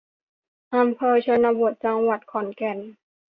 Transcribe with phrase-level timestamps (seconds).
[0.75, 2.77] อำเภอชนบท จังหวัดขอนแก่น